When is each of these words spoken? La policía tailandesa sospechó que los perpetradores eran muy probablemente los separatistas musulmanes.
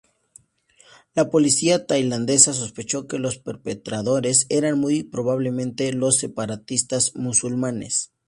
La 1.13 1.29
policía 1.29 1.85
tailandesa 1.85 2.53
sospechó 2.53 3.05
que 3.05 3.19
los 3.19 3.37
perpetradores 3.37 4.47
eran 4.49 4.79
muy 4.79 5.03
probablemente 5.03 5.93
los 5.93 6.17
separatistas 6.17 7.15
musulmanes. 7.15 8.11